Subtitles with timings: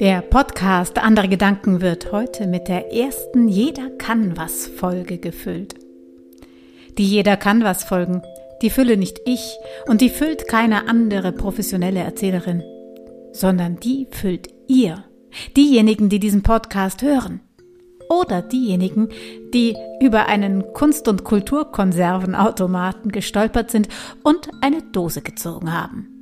[0.00, 5.74] Der Podcast Andere Gedanken wird heute mit der ersten Jeder kann was Folge gefüllt.
[6.98, 8.20] Die Jeder kann was Folgen,
[8.60, 9.56] die fülle nicht ich
[9.86, 12.62] und die füllt keine andere professionelle Erzählerin,
[13.32, 15.02] sondern die füllt ihr,
[15.56, 17.40] diejenigen, die diesen Podcast hören.
[18.10, 19.08] Oder diejenigen,
[19.54, 23.88] die über einen Kunst- und Kulturkonservenautomaten gestolpert sind
[24.22, 26.15] und eine Dose gezogen haben.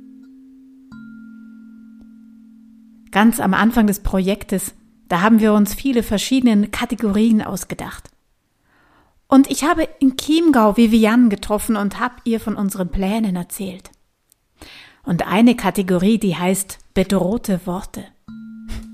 [3.15, 4.75] Ganz am Anfang des Projektes,
[5.07, 8.09] da haben wir uns viele verschiedene Kategorien ausgedacht.
[9.29, 13.89] Und ich habe in Chiemgau Vivian getroffen und habe ihr von unseren Plänen erzählt.
[15.03, 18.03] Und eine Kategorie, die heißt bedrohte Worte.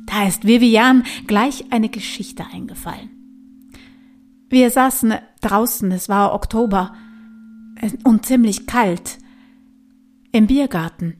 [0.05, 3.09] Da ist Vivian gleich eine Geschichte eingefallen.
[4.49, 6.93] Wir saßen draußen, es war Oktober
[8.03, 9.17] und ziemlich kalt,
[10.31, 11.15] im Biergarten.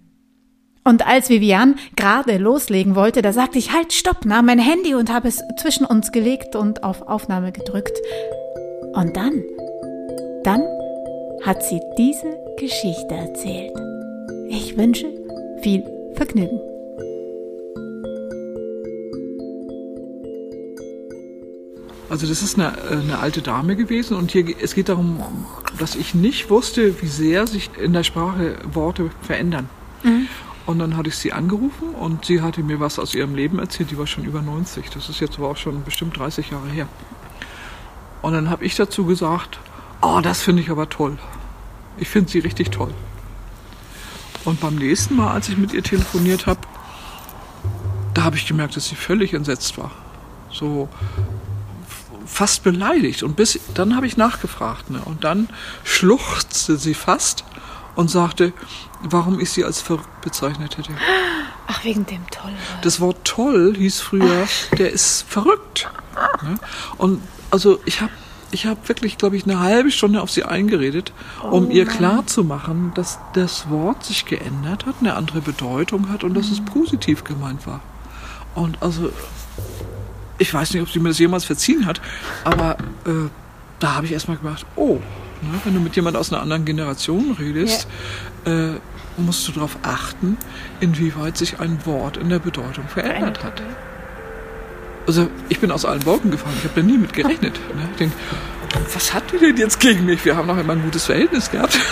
[0.84, 5.12] Und als Vivian gerade loslegen wollte, da sagte ich, halt, stopp, nahm mein Handy und
[5.12, 7.96] habe es zwischen uns gelegt und auf Aufnahme gedrückt.
[8.94, 9.44] Und dann,
[10.44, 10.62] dann
[11.44, 13.72] hat sie diese Geschichte erzählt.
[14.50, 15.06] Ich wünsche
[15.62, 15.84] viel
[16.16, 16.60] Vergnügen.
[22.10, 25.24] Also das ist eine, eine alte Dame gewesen und hier es geht darum,
[25.80, 29.70] dass ich nicht wusste, wie sehr sich in der Sprache Worte verändern.
[30.04, 30.28] Mhm.
[30.66, 33.92] Und dann hatte ich sie angerufen und sie hatte mir was aus ihrem Leben erzählt.
[33.92, 34.90] Die war schon über 90.
[34.92, 36.88] Das ist jetzt aber auch schon bestimmt 30 Jahre her.
[38.22, 39.60] Und dann habe ich dazu gesagt,
[40.02, 41.18] oh, das finde ich aber toll.
[41.98, 42.94] Ich finde sie richtig toll.
[44.46, 46.62] Und beim nächsten Mal, als ich mit ihr telefoniert habe,
[48.14, 49.92] da habe ich gemerkt, dass sie völlig entsetzt war.
[50.52, 50.90] So
[52.26, 53.24] fast beleidigt.
[53.24, 54.90] Und bis dann habe ich nachgefragt.
[54.90, 55.02] Ne?
[55.06, 55.50] Und dann
[55.84, 57.44] schluchzte sie fast
[57.96, 58.54] und sagte,
[59.02, 60.94] warum ich sie als verrückt bezeichnet hätte.
[61.68, 62.52] Ach, wegen dem toll.
[62.82, 64.48] Das Wort toll hieß früher,
[64.78, 65.90] der ist verrückt.
[66.44, 66.56] Ne?
[66.98, 68.12] Und also ich habe
[68.52, 72.94] ich hab wirklich, glaube ich, eine halbe Stunde auf sie eingeredet, um oh ihr klarzumachen,
[72.96, 76.36] dass das Wort sich geändert hat, eine andere Bedeutung hat und mhm.
[76.36, 76.66] dass es mhm.
[76.66, 77.80] positiv gemeint war.
[78.54, 79.12] Und also,
[80.38, 82.02] ich weiß nicht, ob sie mir das jemals verziehen hat,
[82.44, 83.30] aber äh,
[83.80, 85.00] da habe ich erstmal gedacht, oh,
[85.42, 85.60] Ne?
[85.64, 87.88] Wenn du mit jemand aus einer anderen Generation redest,
[88.46, 88.70] ja.
[88.70, 88.74] äh,
[89.18, 90.38] musst du darauf achten,
[90.80, 93.62] inwieweit sich ein Wort in der Bedeutung verändert hat.
[95.08, 97.60] Also ich bin aus allen Wolken gefallen, ich habe da nie mit gerechnet.
[97.76, 97.88] Ne?
[97.92, 98.16] Ich denke,
[98.94, 100.24] was hat die denn jetzt gegen mich?
[100.24, 101.78] Wir haben noch immer ein gutes Verhältnis gehabt.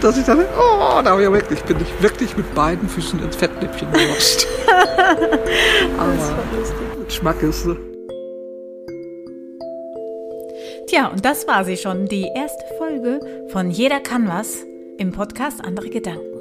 [0.00, 3.36] Dass ich dachte, oh, da habe ich wirklich, bin ich wirklich mit beiden Füßen ins
[3.36, 4.46] Fettnäpfchen gerutscht.
[5.98, 6.14] Aber
[7.08, 7.66] Schmackes.
[7.66, 7.91] Ne?
[10.92, 14.62] Tja, und das war sie schon, die erste Folge von Jeder kann was
[14.98, 16.38] im Podcast Andere Gedanken.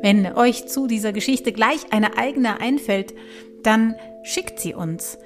[0.00, 3.12] Wenn euch zu dieser Geschichte gleich eine eigene einfällt,
[3.62, 5.18] dann schickt sie uns